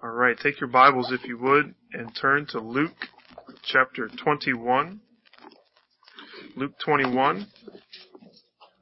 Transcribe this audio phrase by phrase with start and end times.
[0.00, 2.94] All right, take your Bibles if you would and turn to Luke
[3.64, 5.00] chapter 21.
[6.54, 7.48] Luke 21.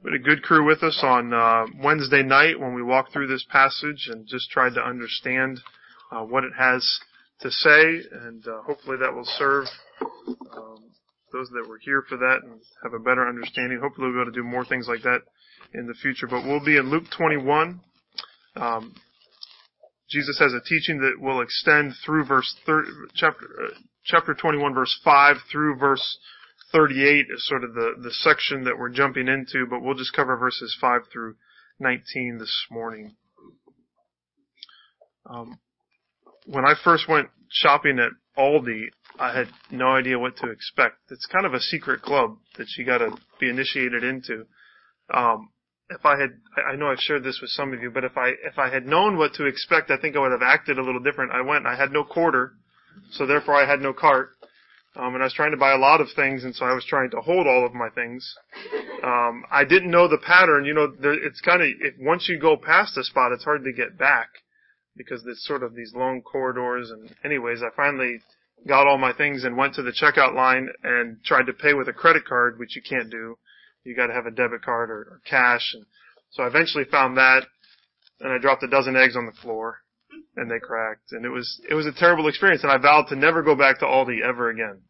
[0.03, 3.25] We had a good crew with us on uh, Wednesday night when we walked through
[3.25, 5.59] this passage and just tried to understand
[6.11, 6.87] uh, what it has
[7.41, 9.65] to say, and uh, hopefully that will serve
[10.55, 10.83] um,
[11.33, 13.79] those that were here for that and have a better understanding.
[13.81, 15.21] Hopefully we'll be able to do more things like that
[15.73, 16.27] in the future.
[16.27, 17.81] But we'll be in Luke 21.
[18.55, 18.93] Um,
[20.09, 24.97] Jesus has a teaching that will extend through verse thir- chapter uh, chapter 21, verse
[25.03, 26.17] 5 through verse
[26.71, 30.37] 38 is sort of the the section that we're jumping into, but we'll just cover
[30.37, 31.35] verses 5 through
[31.79, 33.15] 19 this morning.
[35.29, 35.59] Um,
[36.45, 38.85] when I first went shopping at Aldi,
[39.19, 40.95] I had no idea what to expect.
[41.09, 44.45] It's kind of a secret club that you got to be initiated into.
[45.13, 45.49] Um,
[45.89, 46.31] if I had,
[46.67, 48.85] I know I've shared this with some of you, but if I, if I had
[48.85, 51.31] known what to expect, I think I would have acted a little different.
[51.31, 52.53] I went, I had no quarter,
[53.11, 54.31] so therefore I had no cart.
[54.95, 56.83] Um, and I was trying to buy a lot of things, and so I was
[56.83, 58.35] trying to hold all of my things.
[59.03, 60.65] Um, I didn't know the pattern.
[60.65, 63.71] You know, there, it's kind of once you go past a spot, it's hard to
[63.71, 64.29] get back
[64.95, 66.89] because it's sort of these long corridors.
[66.89, 68.21] And anyways, I finally
[68.67, 71.87] got all my things and went to the checkout line and tried to pay with
[71.87, 73.37] a credit card, which you can't do
[73.87, 75.73] you got to have a debit card or, or cash.
[75.73, 75.85] And
[76.31, 77.43] so I eventually found that,
[78.19, 79.77] and I dropped a dozen eggs on the floor,
[80.35, 81.11] and they cracked.
[81.11, 82.63] And it was it was a terrible experience.
[82.63, 84.81] And I vowed to never go back to Aldi ever again.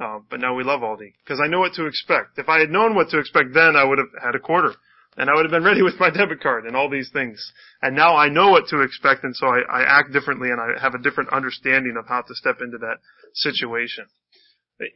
[0.00, 2.38] Uh, but now we love Aldi because I know what to expect.
[2.38, 4.72] If I had known what to expect then, I would have had a quarter.
[5.18, 7.52] And I would have been ready with my debit card and all these things.
[7.82, 10.80] And now I know what to expect and so I, I act differently and I
[10.80, 12.98] have a different understanding of how to step into that
[13.34, 14.06] situation.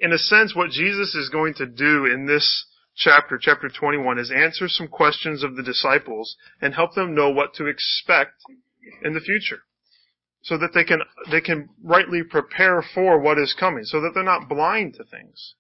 [0.01, 4.31] In a sense, what Jesus is going to do in this chapter, chapter 21, is
[4.31, 8.33] answer some questions of the disciples and help them know what to expect
[9.03, 9.61] in the future.
[10.43, 14.23] So that they can, they can rightly prepare for what is coming, so that they're
[14.23, 15.55] not blind to things.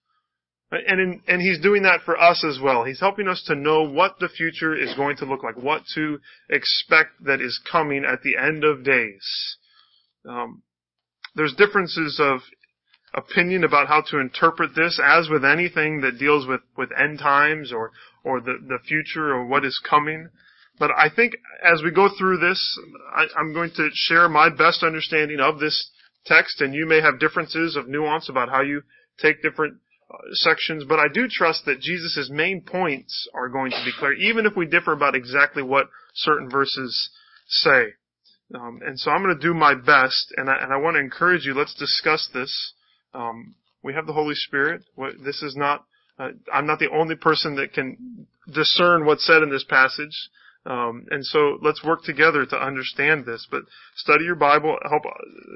[0.71, 2.85] And in, and he's doing that for us as well.
[2.85, 6.19] He's helping us to know what the future is going to look like, what to
[6.51, 9.57] expect that is coming at the end of days.
[10.29, 10.63] Um,
[11.37, 12.41] there's differences of
[13.17, 17.73] opinion about how to interpret this, as with anything that deals with, with end times
[17.73, 17.91] or,
[18.23, 20.29] or the, the future or what is coming.
[20.79, 21.35] But I think
[21.65, 22.79] as we go through this,
[23.17, 25.91] I, I'm going to share my best understanding of this
[26.27, 28.83] text, and you may have differences of nuance about how you
[29.21, 29.79] take different
[30.13, 34.13] uh, sections, but I do trust that Jesus' main points are going to be clear,
[34.13, 37.11] even if we differ about exactly what certain verses
[37.49, 37.95] say.
[38.55, 41.01] Um, and so I'm going to do my best, and I, and I want to
[41.01, 41.55] encourage you.
[41.55, 42.75] Let's discuss this.
[43.15, 44.83] Um, we have the Holy Spirit.
[45.25, 45.85] This is not.
[46.19, 50.31] Uh, I'm not the only person that can discern what's said in this passage.
[50.65, 53.47] Um, and so let's work together to understand this.
[53.51, 53.63] But
[53.95, 55.03] study your Bible, help,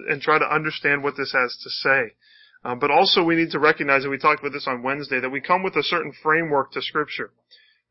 [0.09, 2.15] and try to understand what this has to say.
[2.65, 5.31] Um, but also we need to recognize, and we talked about this on Wednesday, that
[5.31, 7.31] we come with a certain framework to Scripture.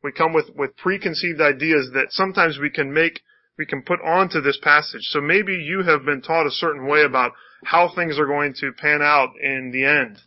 [0.02, 3.20] We come with, with preconceived ideas that sometimes we can make,
[3.58, 5.02] we can put onto this passage.
[5.02, 7.32] So maybe you have been taught a certain way about
[7.64, 10.18] how things are going to pan out in the end,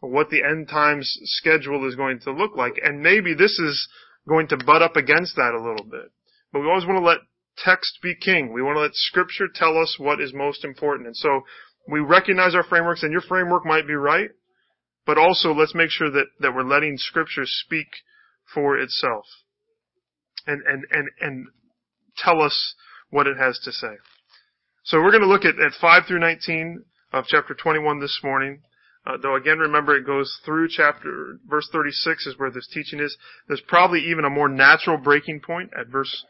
[0.00, 2.74] what the end times schedule is going to look like.
[2.82, 3.88] And maybe this is
[4.28, 6.10] going to butt up against that a little bit.
[6.52, 7.18] But we always want to let
[7.56, 8.52] text be king.
[8.52, 11.06] We want to let scripture tell us what is most important.
[11.06, 11.42] And so
[11.88, 14.30] we recognize our frameworks and your framework might be right,
[15.06, 17.88] but also let's make sure that, that we're letting scripture speak
[18.54, 19.24] for itself
[20.46, 21.46] and, and, and, and
[22.16, 22.74] tell us
[23.10, 23.96] what it has to say.
[24.84, 28.62] So we're going to look at, at 5 through 19 of chapter 21 this morning.
[29.06, 33.16] Uh, though again, remember it goes through chapter, verse 36 is where this teaching is.
[33.48, 36.24] There's probably even a more natural breaking point at verse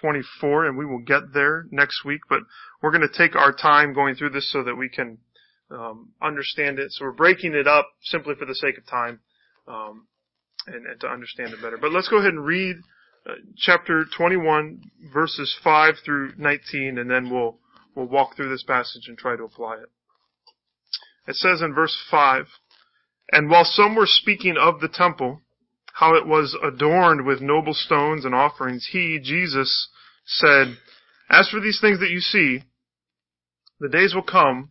[0.00, 2.40] 24, and we will get there next week, but
[2.82, 5.18] we're going to take our time going through this so that we can
[5.70, 6.92] um, understand it.
[6.92, 9.20] So we're breaking it up simply for the sake of time
[9.66, 10.06] um,
[10.66, 11.78] and, and, to understand it better.
[11.78, 12.76] But let's go ahead and read
[13.26, 14.82] uh, chapter 21,
[15.12, 17.59] verses 5 through 19, and then we'll
[17.94, 19.90] We'll walk through this passage and try to apply it.
[21.26, 22.46] It says in verse 5,
[23.32, 25.42] And while some were speaking of the temple,
[25.94, 29.88] how it was adorned with noble stones and offerings, he, Jesus,
[30.24, 30.76] said,
[31.28, 32.64] As for these things that you see,
[33.80, 34.70] the days will come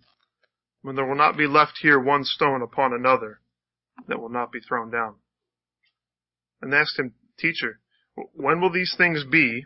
[0.82, 3.42] when there will not be left here one stone upon another
[4.08, 5.16] that will not be thrown down.
[6.62, 7.80] And they asked him, Teacher,
[8.34, 9.66] when will these things be?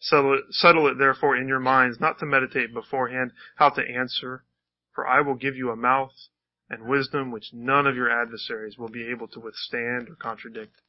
[0.00, 4.44] Settle it, settle it therefore in your minds, not to meditate beforehand how to answer,
[4.94, 6.12] for I will give you a mouth
[6.68, 10.80] and wisdom which none of your adversaries will be able to withstand or contradict.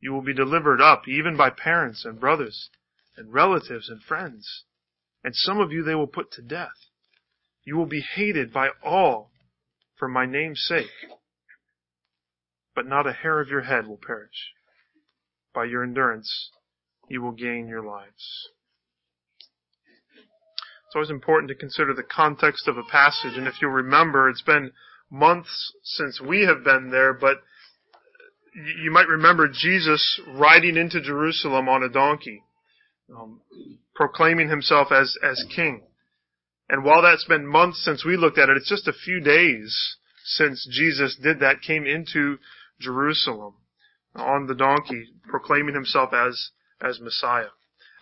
[0.00, 2.70] You will be delivered up even by parents and brothers
[3.16, 4.64] and relatives and friends,
[5.22, 6.88] and some of you they will put to death.
[7.64, 9.30] You will be hated by all
[9.96, 10.90] for my name's sake,
[12.74, 14.52] but not a hair of your head will perish.
[15.54, 16.50] By your endurance,
[17.08, 18.48] you will gain your lives.
[20.86, 24.42] It's always important to consider the context of a passage, and if you remember, it's
[24.42, 24.72] been
[25.10, 27.38] months since we have been there, but
[28.54, 32.42] you might remember Jesus riding into Jerusalem on a donkey,
[33.14, 33.40] um,
[33.94, 35.82] proclaiming himself as, as king.
[36.68, 39.96] And while that's been months since we looked at it, it's just a few days
[40.24, 42.38] since Jesus did that, came into
[42.80, 43.54] Jerusalem
[44.14, 46.50] on the donkey, proclaiming himself as,
[46.82, 47.48] as Messiah.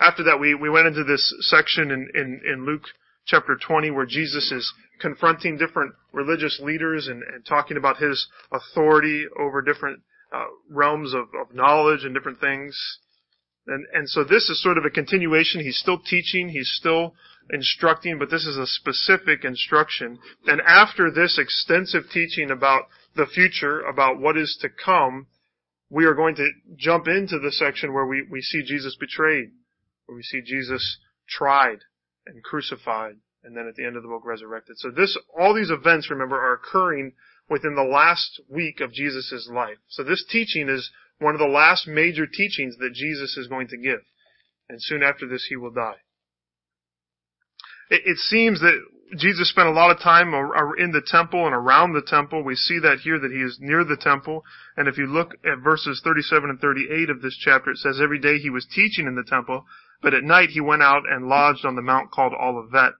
[0.00, 2.84] After that, we, we went into this section in, in, in Luke
[3.26, 9.26] chapter 20 where Jesus is confronting different religious leaders and, and talking about his authority
[9.38, 10.00] over different
[10.32, 12.76] uh, realms of, of knowledge and different things.
[13.66, 15.60] And, and so this is sort of a continuation.
[15.60, 17.14] He's still teaching, he's still
[17.52, 20.18] instructing, but this is a specific instruction.
[20.46, 22.84] And after this extensive teaching about
[23.16, 25.26] the future, about what is to come,
[25.90, 29.50] we are going to jump into the section where we, we see Jesus betrayed,
[30.06, 30.98] where we see Jesus
[31.28, 31.78] tried
[32.26, 34.76] and crucified, and then at the end of the book resurrected.
[34.78, 37.12] So this, all these events, remember, are occurring
[37.48, 39.78] within the last week of Jesus' life.
[39.88, 43.76] So this teaching is one of the last major teachings that Jesus is going to
[43.76, 44.00] give.
[44.68, 45.96] And soon after this, he will die.
[47.90, 48.80] It, it seems that
[49.16, 50.32] Jesus spent a lot of time
[50.78, 52.42] in the temple and around the temple.
[52.44, 54.44] We see that here that he is near the temple.
[54.76, 58.18] And if you look at verses 37 and 38 of this chapter, it says every
[58.18, 59.64] day he was teaching in the temple,
[60.00, 62.92] but at night he went out and lodged on the mount called Olivet.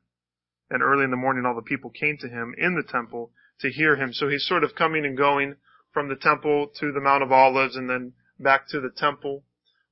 [0.70, 3.70] And early in the morning all the people came to him in the temple to
[3.70, 4.12] hear him.
[4.12, 5.56] So he's sort of coming and going
[5.92, 9.44] from the temple to the Mount of Olives and then back to the temple.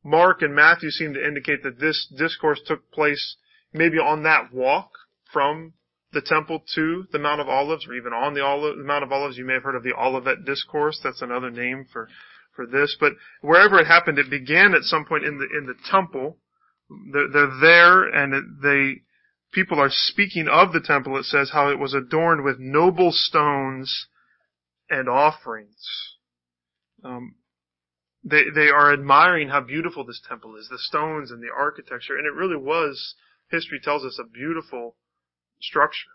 [0.05, 3.37] Mark and Matthew seem to indicate that this discourse took place
[3.73, 4.91] maybe on that walk
[5.33, 5.75] from
[6.13, 9.37] the temple to the Mount of Olives, or even on the, Mount of Olives.
[9.37, 11.01] You may have heard of the Olivet Discourse.
[11.03, 12.09] That's another name for,
[12.57, 12.97] for this.
[12.99, 13.13] But
[13.43, 16.39] wherever it happened, it began at some point in the, in the temple.
[17.13, 19.03] They're, they're there and they,
[19.53, 21.19] people are speaking of the temple.
[21.19, 24.07] It says how it was adorned with noble stones
[24.89, 25.85] and offerings.
[27.05, 27.35] Um,
[28.25, 32.27] they, they are admiring how beautiful this temple is, the stones and the architecture, and
[32.27, 33.15] it really was,
[33.51, 34.97] history tells us, a beautiful
[35.61, 36.11] structure.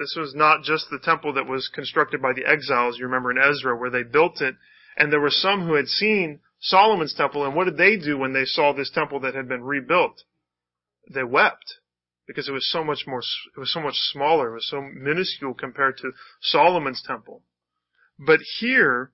[0.00, 3.38] This was not just the temple that was constructed by the exiles, you remember in
[3.38, 4.54] Ezra, where they built it,
[4.96, 8.32] and there were some who had seen Solomon's temple, and what did they do when
[8.32, 10.22] they saw this temple that had been rebuilt?
[11.12, 11.78] They wept
[12.26, 13.20] because it was so much more,
[13.56, 17.42] it was so much smaller, it was so minuscule compared to Solomon's temple.
[18.18, 19.12] But here,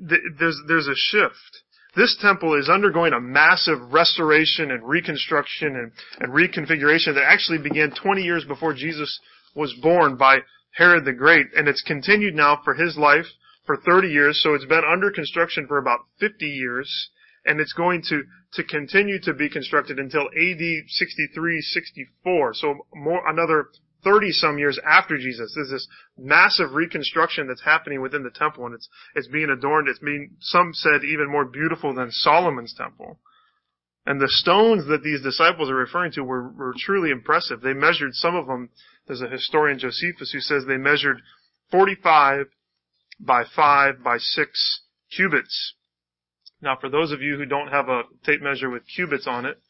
[0.00, 1.62] there's, there's a shift.
[1.96, 7.90] This temple is undergoing a massive restoration and reconstruction and, and reconfiguration that actually began
[7.90, 9.18] 20 years before Jesus
[9.54, 10.40] was born by
[10.72, 13.24] Herod the Great, and it's continued now for his life
[13.64, 17.08] for 30 years, so it's been under construction for about 50 years,
[17.46, 23.26] and it's going to, to continue to be constructed until AD 63, 64, so more,
[23.26, 23.68] another
[24.06, 25.52] 30 some years after Jesus.
[25.54, 29.88] There's this massive reconstruction that's happening within the temple and it's, it's being adorned.
[29.88, 33.18] It's being, some said even more beautiful than Solomon's temple.
[34.06, 37.60] And the stones that these disciples are referring to were, were truly impressive.
[37.60, 38.70] They measured some of them.
[39.08, 41.20] There's a historian, Josephus, who says they measured
[41.72, 42.46] 45
[43.18, 44.80] by 5 by 6
[45.16, 45.74] cubits.
[46.62, 49.60] Now, for those of you who don't have a tape measure with cubits on it,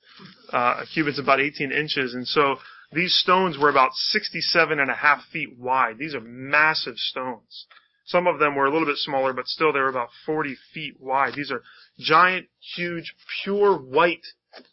[0.52, 2.56] uh, a cubit's about 18 inches, and so
[2.92, 5.98] these stones were about 67 and a half feet wide.
[5.98, 7.66] These are massive stones.
[8.06, 11.00] Some of them were a little bit smaller, but still they were about 40 feet
[11.00, 11.34] wide.
[11.34, 11.62] These are
[11.98, 14.24] giant, huge, pure white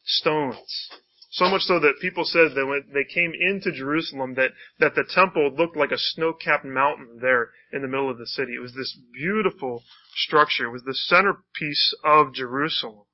[0.06, 0.90] stones.
[1.32, 5.04] So much so that people said that when they came into Jerusalem that, that the
[5.04, 8.54] temple looked like a snow-capped mountain there in the middle of the city.
[8.56, 9.84] It was this beautiful
[10.16, 10.68] structure.
[10.68, 13.06] It was the centerpiece of Jerusalem.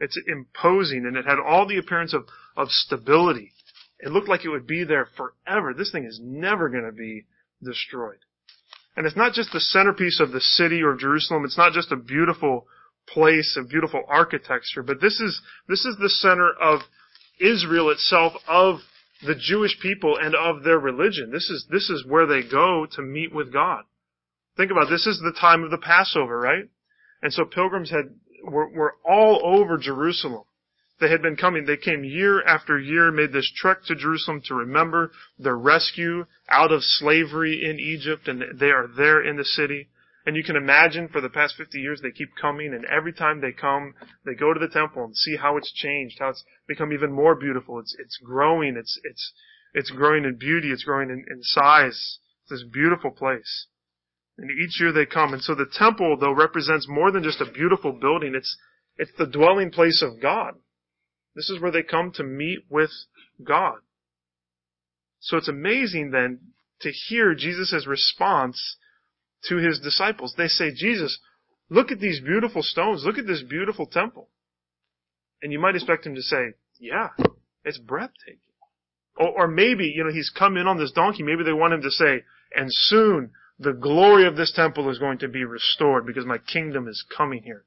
[0.00, 2.24] It's imposing and it had all the appearance of,
[2.56, 3.52] of stability.
[4.00, 5.74] It looked like it would be there forever.
[5.74, 7.26] This thing is never going to be
[7.62, 8.18] destroyed.
[8.96, 11.44] And it's not just the centerpiece of the city or Jerusalem.
[11.44, 12.66] It's not just a beautiful
[13.06, 16.80] place, a beautiful architecture, but this is, this is the center of
[17.40, 18.80] Israel itself, of
[19.26, 21.30] the Jewish people and of their religion.
[21.32, 23.84] This is, this is where they go to meet with God.
[24.56, 24.90] Think about it.
[24.90, 26.64] this is the time of the Passover, right?
[27.22, 28.14] And so pilgrims had,
[28.44, 30.44] were, were all over Jerusalem.
[31.00, 31.64] They had been coming.
[31.64, 36.72] They came year after year, made this trek to Jerusalem to remember their rescue out
[36.72, 39.88] of slavery in Egypt, and they are there in the city.
[40.26, 43.40] And you can imagine for the past 50 years they keep coming, and every time
[43.40, 43.94] they come,
[44.26, 47.34] they go to the temple and see how it's changed, how it's become even more
[47.34, 47.78] beautiful.
[47.78, 49.32] It's, it's growing, it's, it's,
[49.74, 52.18] it's growing in beauty, it's growing in, in size.
[52.42, 53.68] It's this beautiful place.
[54.36, 55.32] And each year they come.
[55.32, 58.34] And so the temple, though, represents more than just a beautiful building.
[58.34, 58.56] It's,
[58.96, 60.54] it's the dwelling place of God.
[61.34, 62.90] This is where they come to meet with
[63.42, 63.78] God.
[65.20, 66.40] So it's amazing then
[66.80, 68.76] to hear Jesus' response
[69.48, 70.34] to his disciples.
[70.36, 71.18] They say, Jesus,
[71.68, 73.04] look at these beautiful stones.
[73.04, 74.28] Look at this beautiful temple.
[75.42, 77.08] And you might expect him to say, yeah,
[77.64, 78.38] it's breathtaking.
[79.16, 81.22] Or, or maybe, you know, he's come in on this donkey.
[81.22, 82.22] Maybe they want him to say,
[82.54, 86.86] and soon the glory of this temple is going to be restored because my kingdom
[86.86, 87.64] is coming here.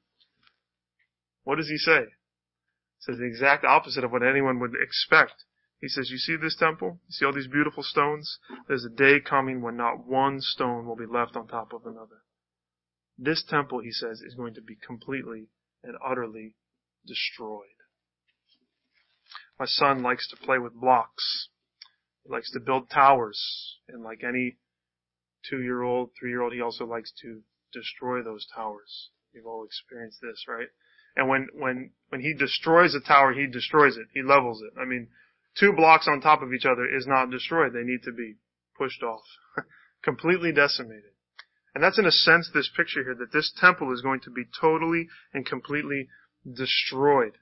[1.44, 2.06] What does he say?
[3.02, 5.44] Says the exact opposite of what anyone would expect.
[5.80, 7.00] He says, you see this temple?
[7.08, 8.38] You see all these beautiful stones?
[8.68, 12.22] There's a day coming when not one stone will be left on top of another.
[13.18, 15.48] This temple, he says, is going to be completely
[15.82, 16.54] and utterly
[17.04, 17.66] destroyed.
[19.58, 21.48] My son likes to play with blocks.
[22.22, 23.78] He likes to build towers.
[23.88, 24.58] And like any
[25.50, 27.40] two-year-old, three-year-old, he also likes to
[27.72, 29.10] destroy those towers.
[29.34, 30.68] You've all experienced this, right?
[31.16, 34.06] And when, when, when he destroys a tower, he destroys it.
[34.14, 34.78] He levels it.
[34.80, 35.08] I mean,
[35.58, 37.72] two blocks on top of each other is not destroyed.
[37.72, 38.36] They need to be
[38.76, 39.22] pushed off.
[40.02, 41.12] Completely decimated.
[41.74, 44.44] And that's in a sense this picture here, that this temple is going to be
[44.60, 46.08] totally and completely
[46.50, 47.38] destroyed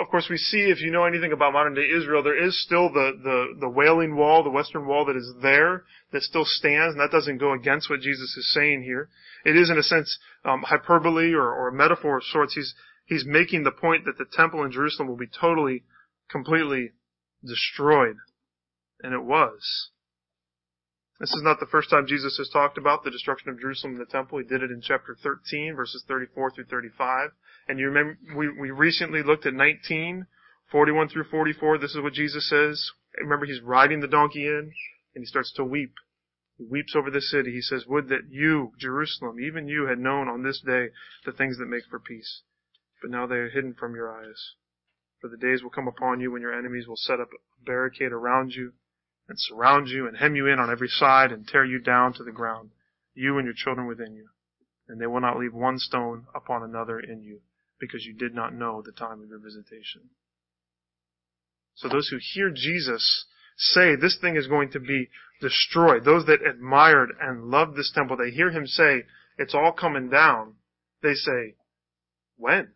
[0.00, 2.90] of course, we see if you know anything about modern day Israel, there is still
[2.92, 7.00] the, the, the Wailing Wall, the Western Wall that is there, that still stands, and
[7.00, 9.08] that doesn't go against what Jesus is saying here.
[9.44, 12.54] It is, in a sense, um, hyperbole or, or a metaphor of sorts.
[12.54, 15.84] He's, he's making the point that the temple in Jerusalem will be totally,
[16.30, 16.92] completely
[17.44, 18.16] destroyed.
[19.02, 19.90] And it was.
[21.18, 24.00] This is not the first time Jesus has talked about the destruction of Jerusalem and
[24.02, 24.38] the temple.
[24.38, 27.30] He did it in chapter 13, verses 34 through 35.
[27.68, 30.26] And you remember, we, we recently looked at 19,
[30.70, 31.78] 41 through 44.
[31.78, 32.90] This is what Jesus says.
[33.18, 34.72] Remember, he's riding the donkey in,
[35.14, 35.94] and he starts to weep.
[36.58, 37.50] He weeps over the city.
[37.50, 40.88] He says, Would that you, Jerusalem, even you had known on this day
[41.24, 42.42] the things that make for peace.
[43.00, 44.52] But now they are hidden from your eyes.
[45.20, 48.12] For the days will come upon you when your enemies will set up a barricade
[48.12, 48.74] around you
[49.28, 52.24] and surround you and hem you in on every side and tear you down to
[52.24, 52.70] the ground,
[53.14, 54.28] you and your children within you.
[54.88, 57.40] And they will not leave one stone upon another in you,
[57.80, 60.02] because you did not know the time of your visitation.
[61.74, 65.08] So those who hear Jesus say this thing is going to be
[65.40, 69.02] destroyed, those that admired and loved this temple, they hear him say,
[69.38, 70.54] it's all coming down.
[71.02, 71.56] They say,
[72.36, 72.68] when?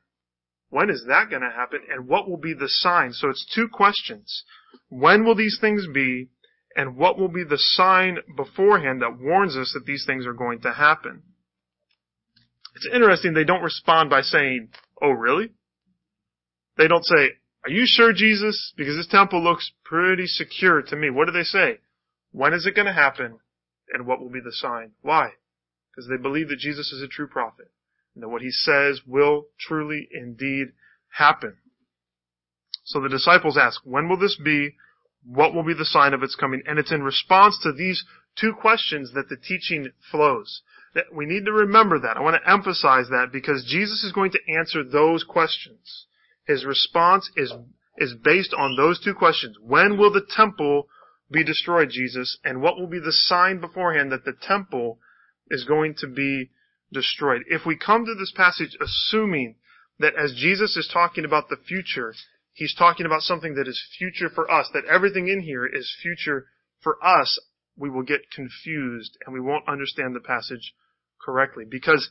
[0.68, 1.80] When is that going to happen?
[1.90, 3.12] And what will be the sign?
[3.12, 4.44] So it's two questions.
[4.88, 6.28] When will these things be?
[6.76, 10.60] And what will be the sign beforehand that warns us that these things are going
[10.60, 11.22] to happen.
[12.76, 14.68] It's interesting they don't respond by saying,
[15.02, 15.50] oh really?
[16.76, 17.30] They don't say,
[17.64, 18.72] are you sure Jesus?
[18.76, 21.10] Because this temple looks pretty secure to me.
[21.10, 21.78] What do they say?
[22.32, 23.38] When is it going to happen?
[23.92, 24.92] And what will be the sign?
[25.02, 25.30] Why?
[25.90, 27.70] Because they believe that Jesus is a true prophet.
[28.14, 30.68] And that what he says will truly indeed
[31.08, 31.56] happen.
[32.84, 34.76] So the disciples ask, when will this be?
[35.24, 36.62] What will be the sign of its coming?
[36.66, 38.04] And it's in response to these
[38.38, 40.62] two questions that the teaching flows.
[40.94, 42.16] That we need to remember that.
[42.16, 46.06] I want to emphasize that because Jesus is going to answer those questions.
[46.46, 47.52] His response is,
[47.98, 49.56] is based on those two questions.
[49.62, 50.88] When will the temple
[51.30, 52.38] be destroyed, Jesus?
[52.44, 54.98] And what will be the sign beforehand that the temple
[55.48, 56.50] is going to be
[56.92, 57.42] destroyed?
[57.46, 59.56] If we come to this passage assuming
[60.00, 62.14] that as Jesus is talking about the future,
[62.60, 66.44] he's talking about something that is future for us, that everything in here is future
[66.82, 67.40] for us,
[67.74, 70.74] we will get confused and we won't understand the passage
[71.24, 72.10] correctly because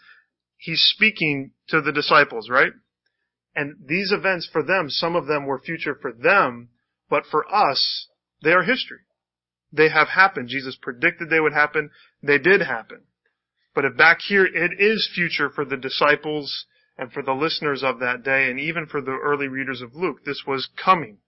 [0.57, 2.71] he's speaking to the disciples, right?
[3.55, 6.69] And these events for them, some of them were future for them,
[7.11, 8.07] but for us,
[8.41, 9.01] they are history.
[9.71, 10.49] They have happened.
[10.49, 11.91] Jesus predicted they would happen.
[12.23, 13.01] They did happen.
[13.75, 16.65] But if back here it is future for the disciples
[16.99, 20.25] And for the listeners of that day, and even for the early readers of Luke,
[20.25, 21.19] this was coming.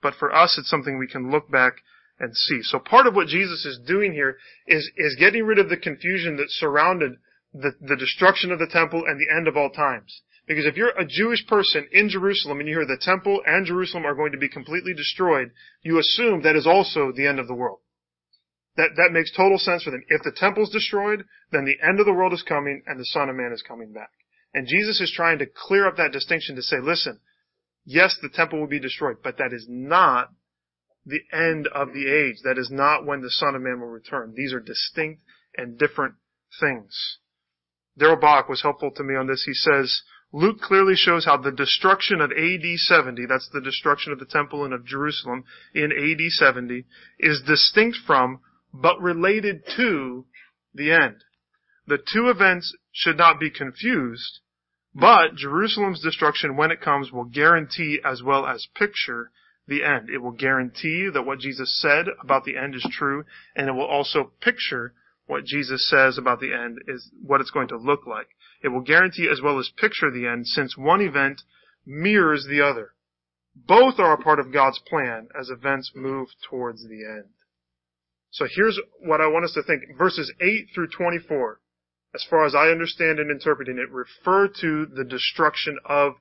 [0.00, 1.78] But for us, it's something we can look back
[2.20, 2.62] and see.
[2.62, 4.36] So part of what Jesus is doing here
[4.68, 7.16] is, is getting rid of the confusion that surrounded
[7.52, 10.22] the, the destruction of the temple and the end of all times.
[10.46, 14.06] Because if you're a Jewish person in Jerusalem and you hear the temple and Jerusalem
[14.06, 15.50] are going to be completely destroyed,
[15.82, 17.80] you assume that is also the end of the world.
[18.76, 20.04] That, that makes total sense for them.
[20.06, 23.28] If the temple's destroyed, then the end of the world is coming and the Son
[23.28, 24.10] of Man is coming back.
[24.56, 27.20] And Jesus is trying to clear up that distinction to say, listen,
[27.84, 30.30] yes, the temple will be destroyed, but that is not
[31.04, 32.36] the end of the age.
[32.42, 34.32] That is not when the Son of Man will return.
[34.34, 35.20] These are distinct
[35.58, 36.14] and different
[36.58, 37.18] things.
[37.98, 39.44] Darrell Bock was helpful to me on this.
[39.44, 40.00] He says,
[40.32, 44.64] Luke clearly shows how the destruction of AD 70, that's the destruction of the temple
[44.64, 45.44] and of Jerusalem
[45.74, 46.86] in AD 70,
[47.18, 48.40] is distinct from,
[48.72, 50.24] but related to,
[50.72, 51.24] the end.
[51.86, 54.40] The two events should not be confused,
[54.98, 59.30] but Jerusalem's destruction, when it comes, will guarantee as well as picture
[59.68, 60.08] the end.
[60.08, 63.24] It will guarantee that what Jesus said about the end is true,
[63.54, 64.94] and it will also picture
[65.26, 68.28] what Jesus says about the end is what it's going to look like.
[68.62, 71.42] It will guarantee as well as picture the end, since one event
[71.84, 72.92] mirrors the other.
[73.54, 77.28] Both are a part of God's plan as events move towards the end.
[78.30, 79.82] So here's what I want us to think.
[79.98, 81.60] Verses 8 through 24
[82.16, 86.14] as far as I understand and interpreting it, refer to the destruction of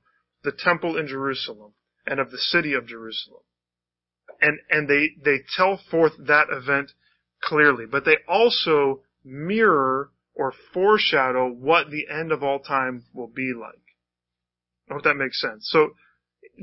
[0.44, 1.74] the temple in Jerusalem
[2.06, 3.42] and of the city of Jerusalem.
[4.42, 6.92] And, and they, they tell forth that event
[7.42, 13.54] clearly, but they also mirror or foreshadow what the end of all time will be
[13.58, 13.80] like.
[14.90, 15.68] I hope that makes sense.
[15.72, 15.92] So,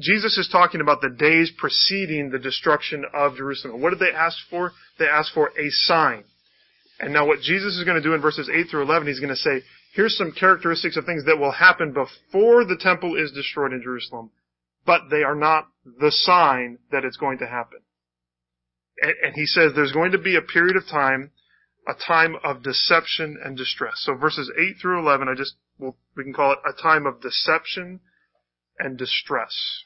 [0.01, 3.81] Jesus is talking about the days preceding the destruction of Jerusalem.
[3.81, 4.73] What did they ask for?
[4.99, 6.25] They asked for a sign.
[7.03, 9.35] And now what Jesus is going to do in verses 8 through 11, he's going
[9.35, 13.73] to say, here's some characteristics of things that will happen before the temple is destroyed
[13.73, 14.31] in Jerusalem,
[14.87, 17.81] but they are not the sign that it's going to happen.
[19.01, 21.33] And, and he says there's going to be a period of time,
[21.89, 23.95] a time of deception and distress.
[23.97, 27.21] So verses 8 through 11, I just, well, we can call it a time of
[27.21, 27.99] deception
[28.79, 29.83] and distress.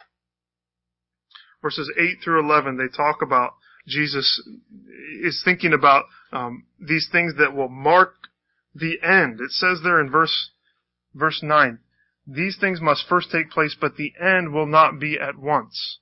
[1.62, 3.54] Verses 8 through 11, they talk about
[3.86, 4.42] Jesus
[5.22, 8.14] is thinking about um, these things that will mark
[8.74, 9.40] the end.
[9.40, 10.50] It says there in verse
[11.14, 11.78] verse nine,
[12.26, 15.98] these things must first take place, but the end will not be at once.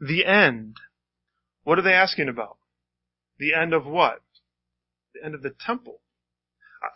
[0.00, 0.76] The end.
[1.64, 2.56] What are they asking about?
[3.38, 4.22] The end of what?
[5.14, 6.00] The end of the temple.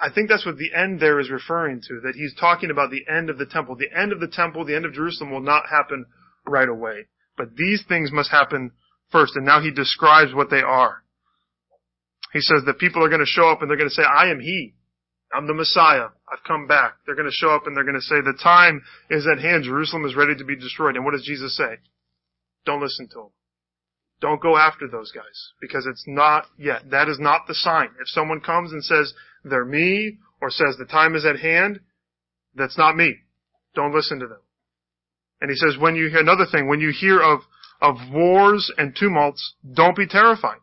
[0.00, 3.04] I think that's what the end there is referring to, that he's talking about the
[3.12, 3.76] end of the temple.
[3.76, 6.06] The end of the temple, the end of Jerusalem will not happen
[6.46, 7.06] right away.
[7.36, 8.72] But these things must happen
[9.10, 11.02] first, and now he describes what they are.
[12.32, 14.30] He says that people are going to show up and they're going to say, I
[14.30, 14.74] am he.
[15.32, 16.06] I'm the Messiah.
[16.30, 16.94] I've come back.
[17.06, 19.64] They're going to show up and they're going to say, the time is at hand.
[19.64, 20.96] Jerusalem is ready to be destroyed.
[20.96, 21.78] And what does Jesus say?
[22.66, 23.30] Don't listen to them.
[24.20, 26.90] Don't go after those guys because it's not yet.
[26.90, 27.88] That is not the sign.
[28.00, 31.80] If someone comes and says they're me or says the time is at hand,
[32.54, 33.16] that's not me.
[33.74, 34.40] Don't listen to them.
[35.40, 37.40] And he says when you hear another thing, when you hear of
[37.80, 40.58] of wars and tumults, don't be terrified.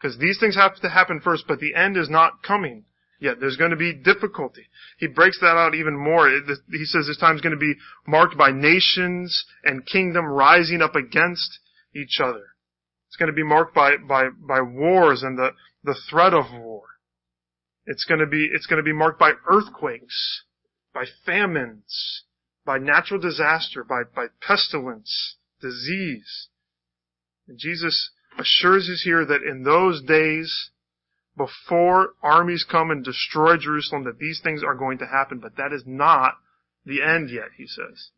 [0.00, 2.84] Because these things have to happen first, but the end is not coming
[3.20, 3.40] yet.
[3.40, 4.66] There's going to be difficulty.
[4.98, 6.28] He breaks that out even more.
[6.28, 7.74] He says this time is going to be
[8.06, 11.58] marked by nations and kingdom rising up against
[11.94, 12.44] each other.
[13.08, 15.50] It's going to be marked by, by, by wars and the,
[15.82, 16.82] the threat of war.
[17.86, 20.42] It's going to be, it's going to be marked by earthquakes,
[20.92, 22.22] by famines,
[22.66, 26.48] by natural disaster, by, by pestilence, disease.
[27.46, 30.70] And Jesus assures us here that in those days,
[31.36, 35.72] before armies come and destroy Jerusalem, that these things are going to happen, but that
[35.72, 36.34] is not
[36.84, 38.10] the end yet, he says.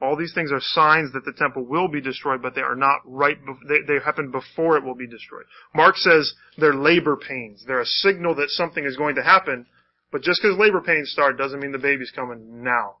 [0.00, 3.00] All these things are signs that the temple will be destroyed, but they are not
[3.04, 3.36] right,
[3.68, 5.44] they, they happen before it will be destroyed.
[5.74, 7.64] Mark says they're labor pains.
[7.66, 9.66] They're a signal that something is going to happen,
[10.12, 12.98] but just because labor pains start doesn't mean the baby's coming now.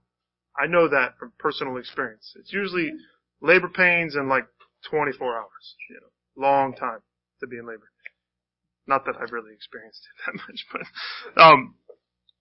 [0.60, 2.34] I know that from personal experience.
[2.36, 2.90] It's usually
[3.40, 4.44] labor pains in like
[4.90, 7.00] 24 hours, you know, long time
[7.40, 7.90] to be in labor.
[8.86, 11.74] Not that I've really experienced it that much, but, um,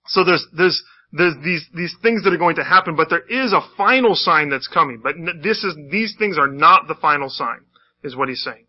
[0.07, 3.53] so there's, there's, there's these, these things that are going to happen, but there is
[3.53, 7.59] a final sign that's coming, but this is, these things are not the final sign,
[8.03, 8.65] is what he's saying.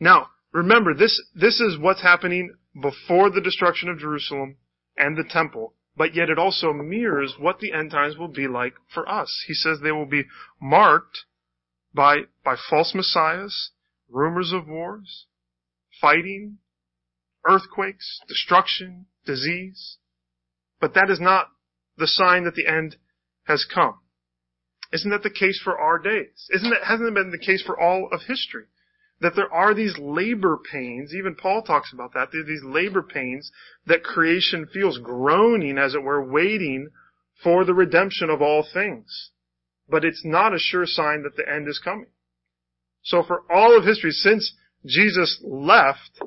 [0.00, 4.56] Now, remember, this, this is what's happening before the destruction of Jerusalem
[4.96, 8.74] and the temple, but yet it also mirrors what the end times will be like
[8.92, 9.44] for us.
[9.46, 10.24] He says they will be
[10.60, 11.24] marked
[11.94, 13.70] by, by false messiahs,
[14.08, 15.26] rumors of wars,
[16.00, 16.58] fighting,
[17.46, 19.98] earthquakes, destruction, disease.
[20.80, 21.48] But that is not
[21.96, 22.96] the sign that the end
[23.44, 24.00] has come.
[24.92, 26.48] Isn't that the case for our days?
[26.50, 28.64] Isn't it, hasn't it been the case for all of history?
[29.20, 33.50] That there are these labor pains, even Paul talks about that, these labor pains
[33.86, 36.88] that creation feels, groaning as it were, waiting
[37.42, 39.30] for the redemption of all things.
[39.88, 42.06] But it's not a sure sign that the end is coming.
[43.02, 44.54] So for all of history, since
[44.86, 46.22] Jesus left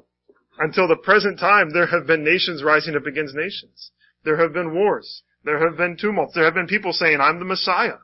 [0.59, 3.91] until the present time, there have been nations rising up against nations.
[4.23, 5.23] There have been wars.
[5.43, 6.33] There have been tumults.
[6.33, 7.97] There have been people saying, I'm the Messiah.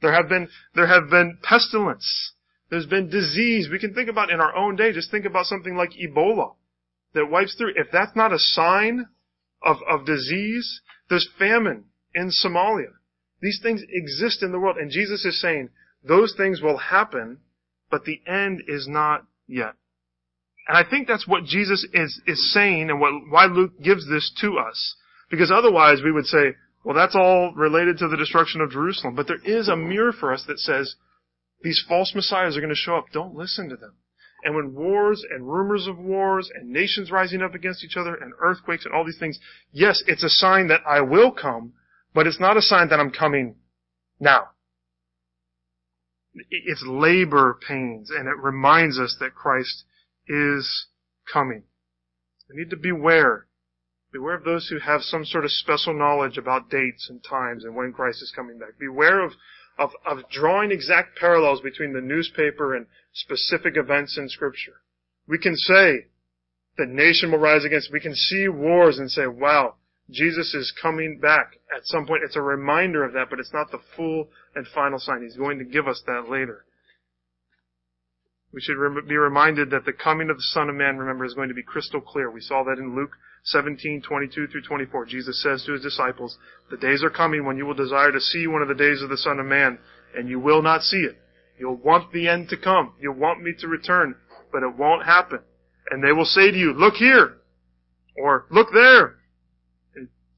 [0.00, 2.32] There have been, there have been pestilence.
[2.70, 3.68] There's been disease.
[3.70, 6.54] We can think about in our own day, just think about something like Ebola
[7.14, 7.72] that wipes through.
[7.76, 9.06] If that's not a sign
[9.62, 12.92] of, of disease, there's famine in Somalia.
[13.40, 14.76] These things exist in the world.
[14.76, 15.70] And Jesus is saying,
[16.02, 17.38] those things will happen,
[17.90, 19.74] but the end is not yet.
[20.68, 24.32] And I think that's what Jesus is, is saying and what, why Luke gives this
[24.40, 24.94] to us.
[25.30, 29.14] Because otherwise we would say, well, that's all related to the destruction of Jerusalem.
[29.14, 30.94] But there is a mirror for us that says
[31.62, 33.06] these false messiahs are going to show up.
[33.12, 33.94] Don't listen to them.
[34.42, 38.32] And when wars and rumors of wars and nations rising up against each other and
[38.40, 39.38] earthquakes and all these things,
[39.72, 41.74] yes, it's a sign that I will come,
[42.14, 43.56] but it's not a sign that I'm coming
[44.18, 44.48] now.
[46.34, 49.84] It's labor pains and it reminds us that Christ
[50.28, 50.86] is
[51.32, 51.64] coming.
[52.48, 53.46] We need to beware
[54.12, 57.76] Beware of those who have some sort of special knowledge about dates and times and
[57.76, 58.78] when Christ is coming back.
[58.78, 59.32] Beware of,
[59.78, 64.82] of, of drawing exact parallels between the newspaper and specific events in Scripture.
[65.28, 66.06] We can say
[66.76, 69.76] the nation will rise against, we can see wars and say, wow,
[70.10, 72.22] Jesus is coming back at some point.
[72.24, 75.22] It's a reminder of that, but it's not the full and final sign.
[75.22, 76.64] He's going to give us that later.
[78.52, 81.48] We should be reminded that the coming of the Son of Man, remember, is going
[81.48, 82.30] to be crystal clear.
[82.30, 83.12] We saw that in Luke
[83.44, 85.06] 17, 22 through 24.
[85.06, 86.36] Jesus says to his disciples,
[86.70, 89.08] The days are coming when you will desire to see one of the days of
[89.08, 89.78] the Son of Man,
[90.16, 91.16] and you will not see it.
[91.58, 92.94] You'll want the end to come.
[93.00, 94.16] You'll want me to return,
[94.50, 95.40] but it won't happen.
[95.90, 97.36] And they will say to you, Look here!
[98.16, 99.19] Or, Look there!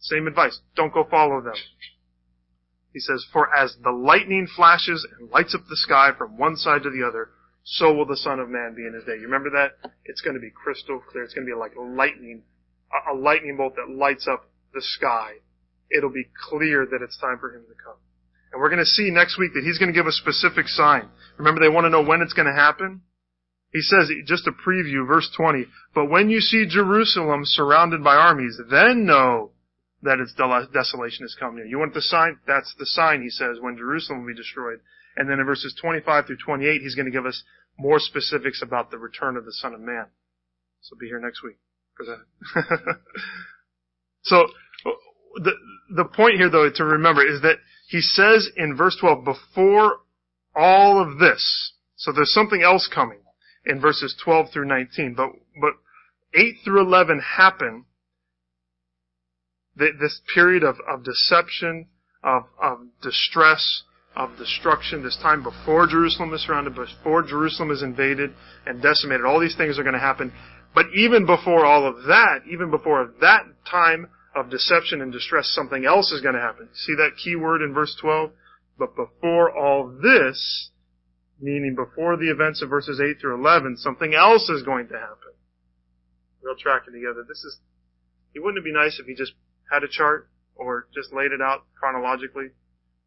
[0.03, 0.61] Same advice.
[0.77, 1.55] Don't go follow them.
[2.93, 6.83] He says, For as the lightning flashes and lights up the sky from one side
[6.83, 7.31] to the other,
[7.65, 9.15] so will the Son of Man be in his day.
[9.15, 9.91] You remember that?
[10.05, 11.25] It's going to be crystal clear.
[11.25, 12.43] It's going to be like lightning
[13.11, 15.35] a lightning bolt that lights up the sky,
[15.91, 17.97] it'll be clear that it's time for him to come.
[18.53, 21.09] And we're going to see next week that he's going to give a specific sign.
[21.39, 23.03] Remember, they want to know when it's going to happen?
[23.73, 28.61] He says, just a preview, verse 20, but when you see Jerusalem surrounded by armies,
[28.71, 29.53] then know
[30.03, 30.35] that its
[30.73, 31.67] desolation is coming.
[31.69, 32.39] You want the sign?
[32.47, 34.81] That's the sign, he says, when Jerusalem will be destroyed.
[35.17, 37.43] And then in verses 25 through 28, he's going to give us
[37.79, 40.07] more specifics about the return of the Son of Man.
[40.81, 41.57] So be here next week
[41.97, 42.99] for that.
[44.23, 44.47] so
[45.37, 45.53] the
[45.95, 47.57] the point here though to remember is that
[47.89, 49.99] he says in verse 12 before
[50.55, 51.73] all of this.
[51.97, 53.21] So there's something else coming
[53.65, 55.75] in verses 12 through 19, but but
[56.35, 57.85] 8 through 11 happen
[59.77, 61.87] this period of, of deception,
[62.23, 63.83] of, of distress,
[64.15, 68.33] of destruction, this time before Jerusalem is surrounded, before Jerusalem is invaded
[68.67, 69.25] and decimated.
[69.25, 70.33] All these things are going to happen.
[70.75, 75.85] But even before all of that, even before that time of deception and distress, something
[75.85, 76.69] else is going to happen.
[76.75, 78.31] See that key word in verse 12?
[78.79, 80.71] But before all this,
[81.41, 85.33] meaning before the events of verses 8 through 11, something else is going to happen.
[86.43, 87.25] We'll track it together.
[87.27, 87.59] This is,
[88.35, 89.33] it wouldn't it be nice if he just
[89.71, 92.51] had a chart or just laid it out chronologically?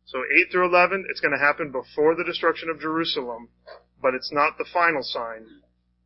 [0.05, 3.49] So 8 through 11, it's going to happen before the destruction of Jerusalem,
[4.01, 5.47] but it's not the final sign.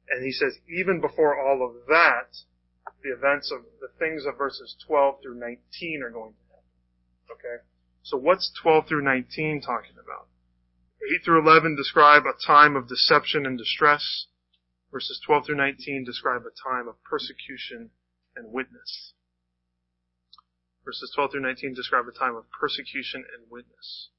[0.10, 2.32] And he says, even before all of that,
[3.04, 6.64] the events of the things of verses 12 through 19 are going to happen.
[7.32, 7.64] Okay?
[8.04, 10.28] So what's 12 through 19 talking about?
[11.14, 14.28] 8 through 11 describe a time of deception and distress.
[14.92, 17.92] Verses 12 through 19 describe a time of persecution
[18.36, 19.14] and witness.
[20.90, 24.10] Verses 12 through 19 describe a time of persecution and witness.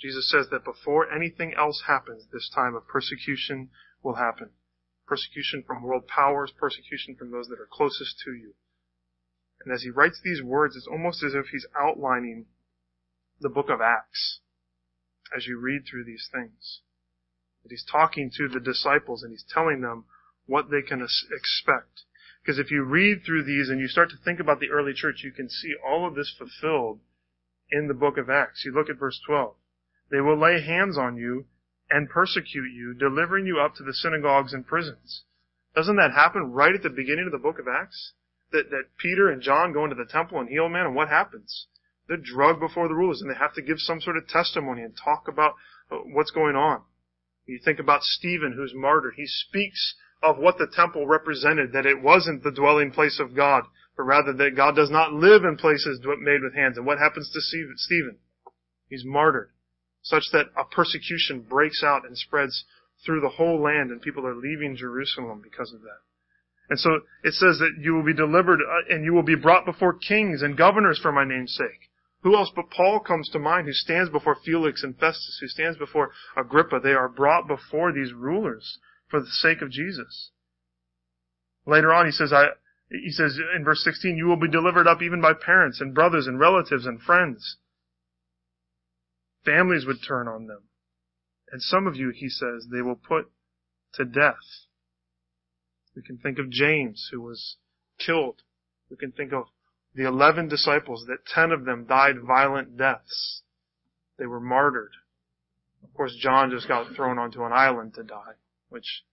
[0.00, 3.70] Jesus says that before anything else happens, this time of persecution
[4.04, 4.50] will happen.
[5.04, 8.54] Persecution from world powers, persecution from those that are closest to you.
[9.64, 12.46] And as he writes these words, it's almost as if he's outlining
[13.40, 14.38] the book of Acts
[15.36, 16.82] as you read through these things.
[17.64, 20.04] That he's talking to the disciples and he's telling them
[20.46, 22.02] what they can expect.
[22.42, 25.22] Because if you read through these and you start to think about the early church,
[25.22, 27.00] you can see all of this fulfilled
[27.70, 28.64] in the book of Acts.
[28.64, 29.54] You look at verse 12.
[30.10, 31.46] They will lay hands on you
[31.90, 35.22] and persecute you, delivering you up to the synagogues and prisons.
[35.74, 38.12] Doesn't that happen right at the beginning of the book of Acts?
[38.52, 41.66] that, that Peter and John go into the temple and heal man, and what happens?
[42.06, 44.94] They're drugged before the rulers, and they have to give some sort of testimony and
[44.96, 45.54] talk about
[45.90, 46.82] uh, what's going on.
[47.46, 49.14] You think about Stephen, who's martyred.
[49.16, 53.64] He speaks of what the temple represented, that it wasn't the dwelling place of God,
[53.96, 56.76] but rather that God does not live in places made with hands.
[56.76, 58.18] And what happens to Stephen?
[58.88, 59.50] He's martyred,
[60.02, 62.64] such that a persecution breaks out and spreads
[63.04, 66.00] through the whole land, and people are leaving Jerusalem because of that.
[66.70, 69.66] And so it says that you will be delivered uh, and you will be brought
[69.66, 71.90] before kings and governors for my name's sake.
[72.22, 75.76] Who else but Paul comes to mind who stands before Felix and Festus, who stands
[75.76, 76.78] before Agrippa?
[76.80, 78.78] They are brought before these rulers
[79.12, 80.30] for the sake of Jesus.
[81.66, 82.46] Later on, he says, I,
[82.88, 86.26] he says in verse 16, you will be delivered up even by parents and brothers
[86.26, 87.58] and relatives and friends.
[89.44, 90.62] Families would turn on them.
[91.52, 93.30] And some of you, he says, they will put
[93.94, 94.66] to death.
[95.94, 97.56] We can think of James, who was
[97.98, 98.40] killed.
[98.90, 99.44] We can think of
[99.94, 103.42] the eleven disciples, that ten of them died violent deaths.
[104.18, 104.92] They were martyred.
[105.84, 108.36] Of course, John just got thrown onto an island to die,
[108.72, 109.04] which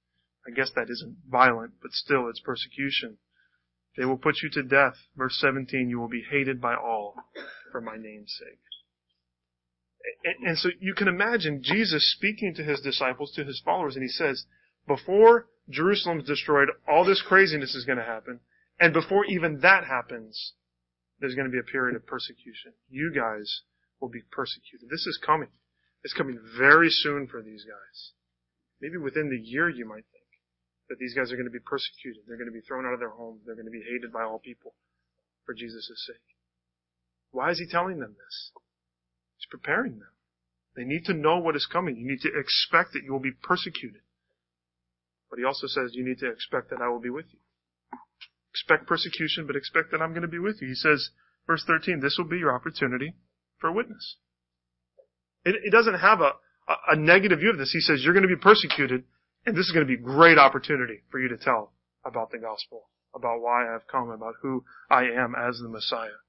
[0.48, 3.18] I guess that isn't violent, but still it's persecution.
[3.98, 4.96] They will put you to death.
[5.18, 7.16] Verse 17, you will be hated by all
[7.72, 8.60] for my name's sake.
[10.24, 14.04] And, and so you can imagine Jesus speaking to his disciples, to his followers, and
[14.04, 14.46] he says,
[14.88, 18.40] before Jerusalem's destroyed, all this craziness is going to happen.
[18.80, 20.54] And before even that happens,
[21.20, 22.74] there's going to be a period of persecution.
[22.90, 23.62] You guys
[24.00, 24.90] will be persecuted.
[24.90, 25.50] This is coming.
[26.04, 28.12] It's coming very soon for these guys.
[28.82, 30.30] Maybe within the year you might think
[30.90, 32.24] that these guys are going to be persecuted.
[32.28, 33.42] They're going to be thrown out of their homes.
[33.46, 34.74] They're going to be hated by all people
[35.46, 36.22] for Jesus' sake.
[37.32, 38.52] Why is he telling them this?
[39.38, 40.10] He's preparing them.
[40.76, 41.98] They need to know what is coming.
[41.98, 44.02] You need to expect that you will be persecuted.
[45.30, 47.40] But he also says you need to expect that I will be with you.
[48.52, 50.70] Expect persecution, but expect that I'm going to be with you.
[50.70, 51.10] He says,
[51.46, 53.14] verse 13, this will be your opportunity
[53.60, 54.16] for witness.
[55.46, 56.32] It, it doesn't have a,
[56.88, 57.72] a, negative view of this.
[57.72, 59.04] He says you're going to be persecuted,
[59.46, 61.74] and this is going to be a great opportunity for you to tell
[62.06, 66.20] about the gospel, about why I have come, about who I am as the Messiah.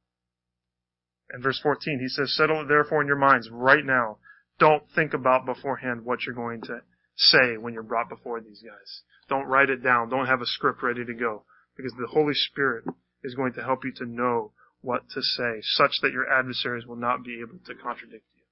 [1.31, 4.19] And verse 14, he says, settle it therefore in your minds right now.
[4.59, 6.81] Don't think about beforehand what you're going to
[7.17, 9.03] say when you're brought before these guys.
[9.29, 10.09] Don't write it down.
[10.09, 11.45] Don't have a script ready to go
[11.77, 12.85] because the Holy Spirit
[13.23, 16.97] is going to help you to know what to say such that your adversaries will
[16.97, 18.43] not be able to contradict you.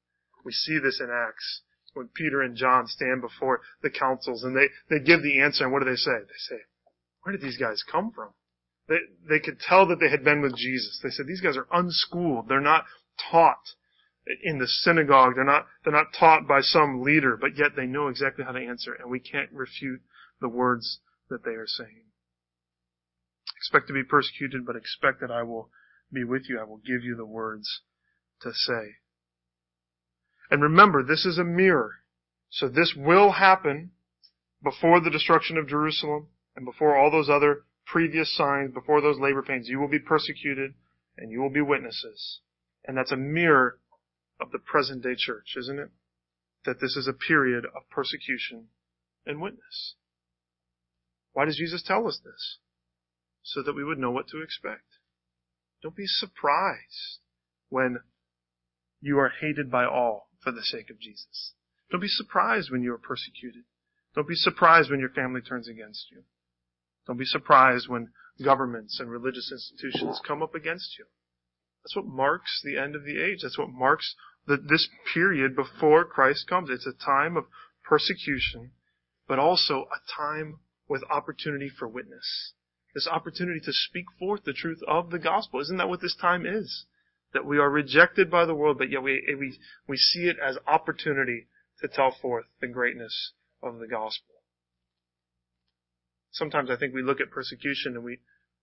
[0.45, 1.63] We see this in Acts
[1.99, 5.73] when Peter and John stand before the councils and they, they give the answer and
[5.73, 6.13] what do they say?
[6.13, 6.63] They say,
[7.23, 8.31] where did these guys come from?
[8.89, 10.99] They, they could tell that they had been with Jesus.
[11.03, 12.49] They said, these guys are unschooled.
[12.49, 12.85] They're not
[13.31, 13.75] taught
[14.45, 15.33] in the synagogue.
[15.35, 18.65] They're not, they're not taught by some leader, but yet they know exactly how to
[18.65, 20.01] answer and we can't refute
[20.41, 22.05] the words that they are saying.
[23.57, 25.69] Expect to be persecuted, but expect that I will
[26.13, 26.61] be with you.
[26.61, 27.83] I will give you the words
[28.43, 28.95] to say.
[30.51, 31.97] And remember, this is a mirror.
[32.51, 33.91] So this will happen
[34.63, 39.43] before the destruction of Jerusalem and before all those other previous signs, before those labor
[39.43, 39.69] pains.
[39.69, 40.75] You will be persecuted
[41.17, 42.41] and you will be witnesses.
[42.85, 43.79] And that's a mirror
[44.41, 45.91] of the present day church, isn't it?
[46.65, 48.69] That this is a period of persecution
[49.27, 49.95] and witness.
[51.33, 52.59] Why does Jesus tell us this?
[53.43, 54.85] So that we would know what to expect.
[55.83, 57.21] Don't be surprised
[57.69, 57.99] when
[59.01, 61.53] you are hated by all for the sake of Jesus.
[61.91, 63.65] Don't be surprised when you are persecuted.
[64.15, 66.23] Don't be surprised when your family turns against you.
[67.07, 68.11] Don't be surprised when
[68.43, 71.07] governments and religious institutions come up against you.
[71.83, 73.41] That's what marks the end of the age.
[73.43, 74.15] That's what marks
[74.47, 76.69] the, this period before Christ comes.
[76.71, 77.45] It's a time of
[77.85, 78.73] persecution,
[79.27, 82.53] but also a time with opportunity for witness.
[82.95, 85.61] This opportunity to speak forth the truth of the gospel.
[85.61, 86.85] Isn't that what this time is?
[87.35, 90.57] That we are rejected by the world, but yet we, we, we see it as
[90.67, 91.47] opportunity
[91.81, 94.35] to tell forth the greatness of the gospel.
[96.33, 98.19] Sometimes I think we look at persecution and we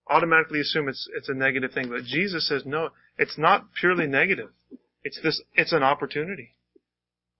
[0.09, 4.49] automatically assume it's, it's a negative thing, but Jesus says no, it's not purely negative.
[5.03, 6.55] It's this, it's an opportunity.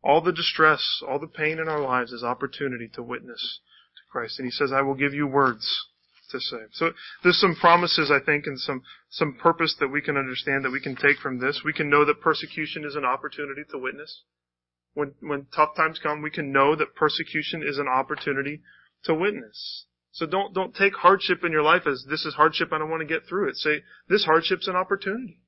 [0.03, 3.59] All the distress, all the pain in our lives is opportunity to witness
[3.95, 4.39] to Christ.
[4.39, 5.87] And He says, I will give you words
[6.31, 6.57] to say.
[6.73, 6.91] So
[7.23, 10.81] there's some promises, I think, and some, some purpose that we can understand that we
[10.81, 11.61] can take from this.
[11.63, 14.23] We can know that persecution is an opportunity to witness.
[14.93, 18.61] When, when tough times come, we can know that persecution is an opportunity
[19.03, 19.85] to witness.
[20.11, 23.01] So don't, don't take hardship in your life as this is hardship and I want
[23.01, 23.55] to get through it.
[23.57, 25.41] Say, this hardship's an opportunity.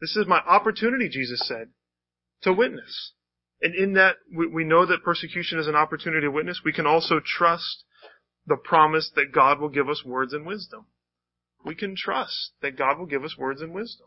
[0.00, 1.68] This is my opportunity, Jesus said,
[2.42, 3.12] to witness.
[3.62, 6.60] And in that, we, we know that persecution is an opportunity to witness.
[6.64, 7.84] We can also trust
[8.46, 10.86] the promise that God will give us words and wisdom.
[11.64, 14.06] we can trust that God will give us words and wisdom.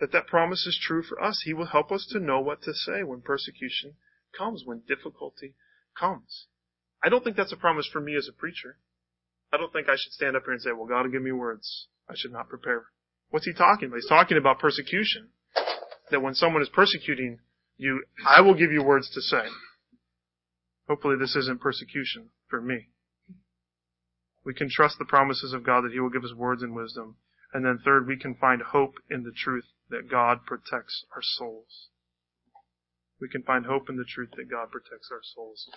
[0.00, 1.42] That that promise is true for us.
[1.44, 3.94] He will help us to know what to say when persecution
[4.36, 5.54] comes, when difficulty
[5.98, 6.46] comes.
[7.02, 8.78] I don't think that's a promise for me as a preacher.
[9.52, 11.32] I don't think I should stand up here and say, well, God will give me
[11.32, 11.86] words.
[12.08, 12.86] I should not prepare.
[13.30, 13.96] What's he talking about?
[13.96, 15.28] He's talking about persecution.
[16.10, 17.38] That when someone is persecuting
[17.76, 19.44] you, I will give you words to say.
[20.88, 22.88] Hopefully this isn't persecution for me.
[24.44, 27.16] We can trust the promises of God that He will give us words and wisdom.
[27.52, 31.88] And then third, we can find hope in the truth that God protects our souls.
[33.20, 35.68] We can find hope in the truth that God protects our souls.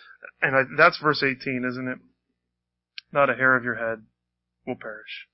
[0.42, 1.98] And I, that's verse 18, isn't it?
[3.12, 4.06] Not a hair of your head
[4.66, 5.28] will perish.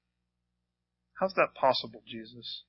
[1.20, 2.64] How's that possible, Jesus?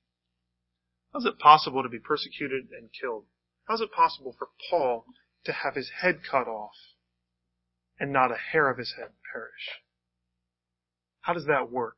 [1.13, 3.25] How's it possible to be persecuted and killed?
[3.67, 5.05] How's it possible for Paul
[5.45, 6.75] to have his head cut off
[7.99, 9.81] and not a hair of his head perish?
[11.21, 11.97] How does that work?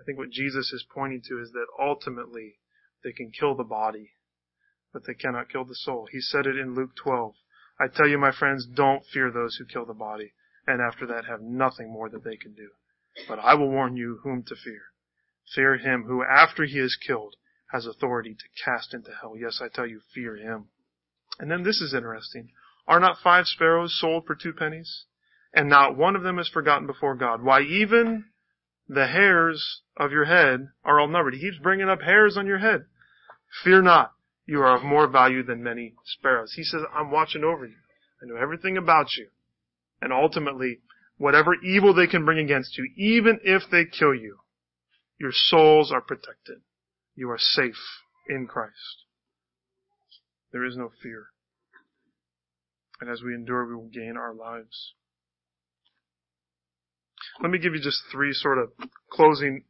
[0.00, 2.58] I think what Jesus is pointing to is that ultimately
[3.04, 4.10] they can kill the body,
[4.92, 6.08] but they cannot kill the soul.
[6.10, 7.34] He said it in Luke 12.
[7.78, 10.32] I tell you, my friends, don't fear those who kill the body,
[10.66, 12.70] and after that have nothing more that they can do.
[13.28, 14.82] But I will warn you whom to fear.
[15.54, 17.36] Fear him who, after he is killed,
[17.72, 19.36] has authority to cast into hell.
[19.36, 20.68] Yes, I tell you, fear him.
[21.38, 22.50] And then this is interesting.
[22.86, 25.06] Are not five sparrows sold for two pennies?
[25.54, 27.42] And not one of them is forgotten before God.
[27.42, 28.24] Why, even
[28.88, 31.34] the hairs of your head are all numbered.
[31.34, 32.84] He keeps bringing up hairs on your head.
[33.64, 34.12] Fear not.
[34.46, 36.54] You are of more value than many sparrows.
[36.56, 37.76] He says, I'm watching over you.
[38.22, 39.28] I know everything about you.
[40.00, 40.80] And ultimately,
[41.16, 44.38] whatever evil they can bring against you, even if they kill you,
[45.18, 46.58] your souls are protected.
[47.14, 47.78] You are safe
[48.28, 49.04] in Christ.
[50.52, 51.26] There is no fear.
[53.00, 54.94] And as we endure, we will gain our lives.
[57.40, 58.70] Let me give you just three sort of
[59.10, 59.64] closing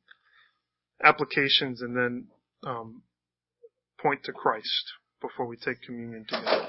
[1.02, 2.26] applications and then
[2.64, 3.02] um,
[4.00, 6.68] point to Christ before we take communion together.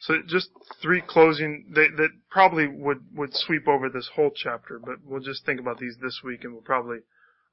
[0.00, 0.50] So just
[0.80, 5.44] three closing that, that probably would, would sweep over this whole chapter, but we'll just
[5.44, 6.98] think about these this week and we'll probably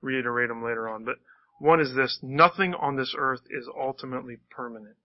[0.02, 1.04] reiterate them later on.
[1.04, 1.16] But
[1.60, 4.96] one is this, nothing on this earth is ultimately permanent.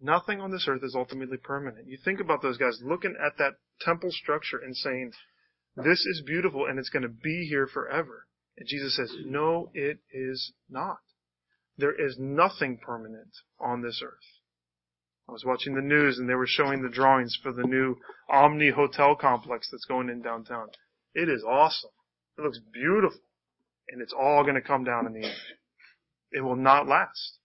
[0.00, 1.88] Nothing on this earth is ultimately permanent.
[1.88, 5.12] You think about those guys looking at that temple structure and saying,
[5.76, 8.26] this is beautiful and it's going to be here forever.
[8.56, 10.98] And Jesus says, no, it is not.
[11.76, 14.12] There is nothing permanent on this earth.
[15.28, 17.96] I was watching the news and they were showing the drawings for the new
[18.28, 20.68] Omni Hotel complex that's going in downtown.
[21.14, 21.90] It is awesome.
[22.38, 23.20] It looks beautiful.
[23.88, 25.36] And it's all going to come down in the end.
[26.30, 27.38] It will not last.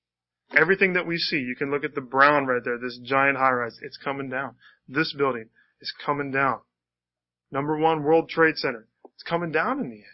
[0.55, 3.51] Everything that we see, you can look at the brown right there, this giant high
[3.51, 4.55] rise, it's coming down.
[4.87, 6.61] This building is coming down.
[7.51, 8.87] Number one, World Trade Center.
[9.13, 10.05] It's coming down in the end.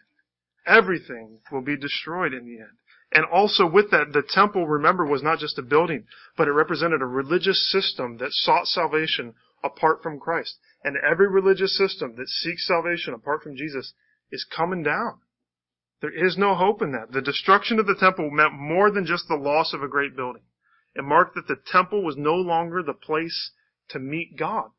[0.68, 2.78] Everything will be destroyed in the end.
[3.14, 7.02] And also with that, the temple, remember, was not just a building, but it represented
[7.02, 10.58] a religious system that sought salvation apart from Christ.
[10.84, 13.94] And every religious system that seeks salvation apart from Jesus
[14.32, 15.20] is coming down.
[16.02, 17.12] There is no hope in that.
[17.12, 20.44] The destruction of the temple meant more than just the loss of a great building.
[20.94, 23.52] It marked that the temple was no longer the place
[23.90, 24.72] to meet God.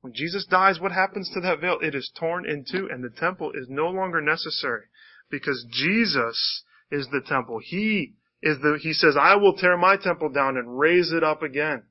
[0.00, 1.78] When Jesus dies, what happens to that veil?
[1.82, 4.84] It is torn in two and the temple is no longer necessary
[5.30, 7.60] because Jesus is the temple.
[7.62, 11.42] He is the, he says, I will tear my temple down and raise it up
[11.42, 11.82] again.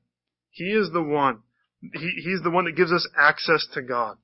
[0.50, 1.40] He is the one.
[1.80, 4.16] He, he's the one that gives us access to God.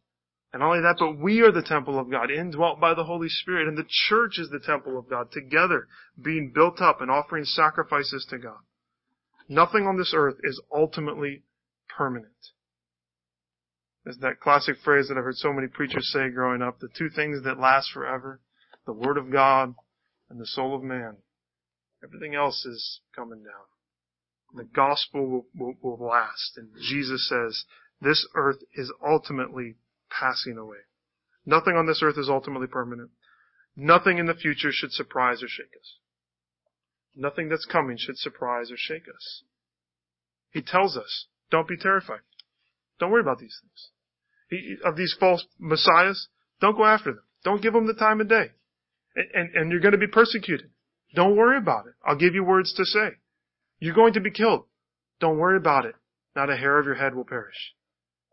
[0.54, 3.28] And not only that, but we are the temple of God, indwelt by the Holy
[3.28, 5.88] Spirit, and the church is the temple of God, together
[6.22, 8.60] being built up and offering sacrifices to God.
[9.48, 11.42] Nothing on this earth is ultimately
[11.88, 12.30] permanent.
[14.04, 17.10] There's that classic phrase that I've heard so many preachers say growing up, the two
[17.10, 18.40] things that last forever,
[18.86, 19.74] the Word of God
[20.30, 21.16] and the soul of man.
[22.04, 24.64] Everything else is coming down.
[24.64, 26.52] The gospel will, will, will last.
[26.56, 27.64] And Jesus says,
[28.00, 29.78] this earth is ultimately
[30.18, 30.78] passing away.
[31.46, 33.10] Nothing on this earth is ultimately permanent.
[33.76, 35.98] Nothing in the future should surprise or shake us.
[37.16, 39.42] Nothing that's coming should surprise or shake us.
[40.50, 42.20] He tells us, don't be terrified.
[42.98, 43.90] Don't worry about these things
[44.84, 46.28] of these false messiahs,
[46.60, 47.22] don't go after them.
[47.44, 48.50] Don't give them the time of day.
[49.16, 50.70] And, and, and you're going to be persecuted.
[51.14, 51.94] Don't worry about it.
[52.04, 53.10] I'll give you words to say.
[53.78, 54.64] You're going to be killed.
[55.20, 55.94] Don't worry about it.
[56.34, 57.74] Not a hair of your head will perish.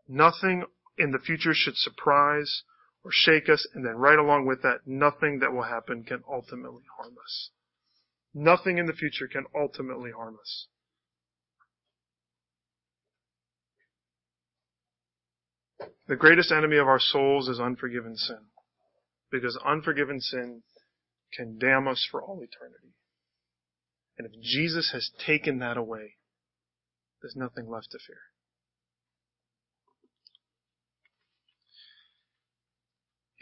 [0.08, 0.64] Nothing
[0.98, 2.62] in the future should surprise
[3.04, 6.84] or shake us, and then right along with that, nothing that will happen can ultimately
[6.96, 7.50] harm us.
[8.34, 10.68] Nothing in the future can ultimately harm us.
[16.08, 18.38] The greatest enemy of our souls is unforgiven sin.
[19.30, 20.62] Because unforgiven sin
[21.34, 22.94] can damn us for all eternity.
[24.18, 26.16] And if Jesus has taken that away,
[27.22, 28.18] there's nothing left to fear.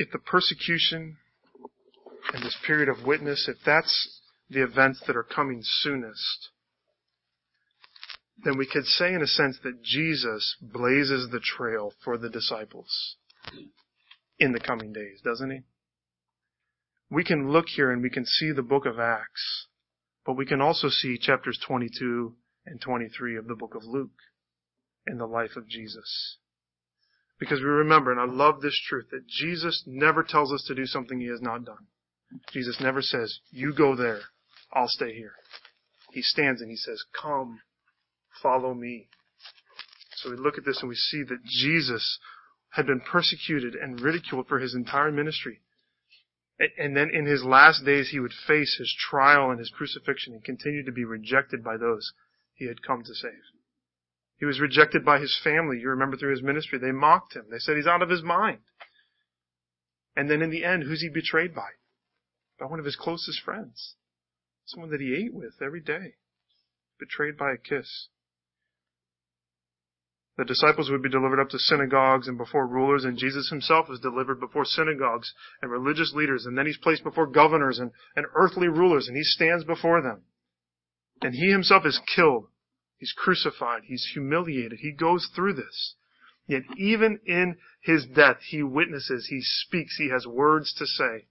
[0.00, 1.18] If the persecution
[2.32, 6.48] and this period of witness, if that's the events that are coming soonest,
[8.42, 13.16] then we could say in a sense that Jesus blazes the trail for the disciples
[14.38, 15.60] in the coming days, doesn't he?
[17.10, 19.66] We can look here and we can see the book of Acts,
[20.24, 22.34] but we can also see chapters 22
[22.64, 24.18] and 23 of the book of Luke
[25.06, 26.38] in the life of Jesus.
[27.40, 30.84] Because we remember, and I love this truth, that Jesus never tells us to do
[30.86, 31.86] something he has not done.
[32.52, 34.20] Jesus never says, you go there,
[34.72, 35.32] I'll stay here.
[36.12, 37.60] He stands and he says, come,
[38.42, 39.08] follow me.
[40.16, 42.18] So we look at this and we see that Jesus
[42.72, 45.60] had been persecuted and ridiculed for his entire ministry.
[46.78, 50.44] And then in his last days, he would face his trial and his crucifixion and
[50.44, 52.12] continue to be rejected by those
[52.54, 53.32] he had come to save.
[54.40, 55.78] He was rejected by his family.
[55.80, 57.44] You remember through his ministry, they mocked him.
[57.50, 58.60] They said he's out of his mind.
[60.16, 61.68] And then in the end, who's he betrayed by?
[62.58, 63.96] By one of his closest friends.
[64.64, 66.14] Someone that he ate with every day.
[66.98, 68.08] Betrayed by a kiss.
[70.38, 74.00] The disciples would be delivered up to synagogues and before rulers, and Jesus himself was
[74.00, 78.68] delivered before synagogues and religious leaders, and then he's placed before governors and, and earthly
[78.68, 80.22] rulers, and he stands before them.
[81.20, 82.46] And he himself is killed.
[83.00, 83.84] He's crucified.
[83.86, 84.80] He's humiliated.
[84.80, 85.94] He goes through this.
[86.46, 91.26] Yet even in his death, he witnesses, he speaks, he has words to say.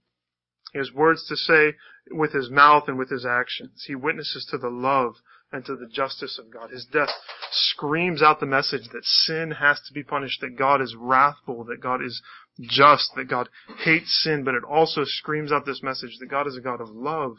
[0.72, 1.76] He has words to say
[2.10, 3.84] with his mouth and with his actions.
[3.86, 5.14] He witnesses to the love
[5.52, 6.70] and to the justice of God.
[6.70, 7.10] His death
[7.52, 11.80] screams out the message that sin has to be punished, that God is wrathful, that
[11.80, 12.20] God is
[12.60, 13.48] just, that God
[13.84, 16.90] hates sin, but it also screams out this message that God is a God of
[16.90, 17.36] love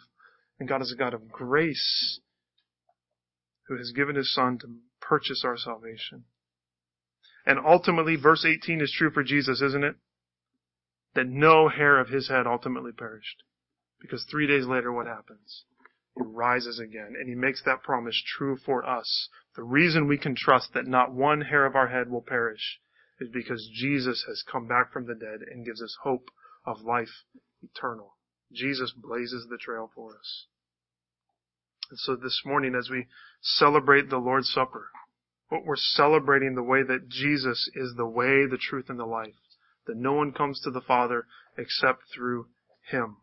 [0.57, 2.19] and God is a God of grace
[3.71, 4.67] who has given his son to
[4.99, 6.25] purchase our salvation.
[7.45, 9.95] And ultimately, verse 18 is true for Jesus, isn't it?
[11.15, 13.43] That no hair of his head ultimately perished.
[14.01, 15.63] Because three days later, what happens?
[16.17, 19.29] He rises again, and he makes that promise true for us.
[19.55, 22.81] The reason we can trust that not one hair of our head will perish
[23.21, 26.29] is because Jesus has come back from the dead and gives us hope
[26.65, 27.23] of life
[27.63, 28.17] eternal.
[28.51, 30.47] Jesus blazes the trail for us.
[31.91, 33.07] And so this morning, as we
[33.41, 34.87] celebrate the Lord's Supper,
[35.49, 39.35] what we're celebrating the way that Jesus is the way, the truth, and the life.
[39.87, 41.25] That no one comes to the Father
[41.57, 42.47] except through
[42.89, 43.17] Him.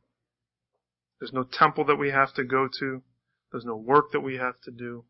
[1.19, 3.03] There's no temple that we have to go to.
[3.51, 5.07] There's no work that we have to do.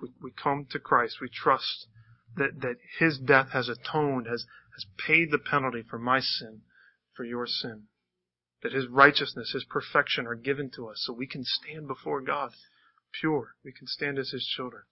[0.00, 1.16] We, we come to Christ.
[1.20, 1.88] We trust
[2.36, 6.60] that, that His death has atoned, has, has paid the penalty for my sin,
[7.16, 7.88] for your sin.
[8.62, 12.52] That His righteousness, His perfection are given to us so we can stand before God
[13.12, 13.54] pure.
[13.64, 14.82] We can stand as His children.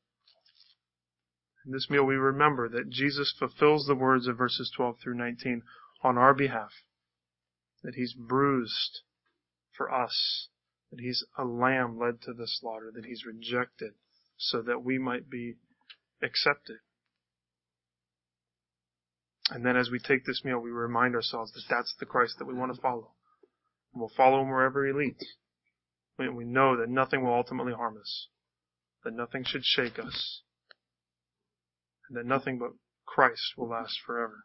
[1.66, 5.62] In this meal we remember that Jesus fulfills the words of verses 12 through 19
[6.02, 6.70] on our behalf.
[7.82, 9.00] That He's bruised
[9.76, 10.48] for us,
[10.90, 13.92] that he's a lamb led to the slaughter, that he's rejected
[14.36, 15.54] so that we might be
[16.22, 16.76] accepted.
[19.50, 22.46] And then as we take this meal, we remind ourselves that that's the Christ that
[22.46, 23.10] we want to follow.
[23.92, 25.24] And we'll follow him wherever he leads.
[26.18, 28.28] We know that nothing will ultimately harm us,
[29.04, 30.42] that nothing should shake us,
[32.08, 32.70] and that nothing but
[33.04, 34.44] Christ will last forever.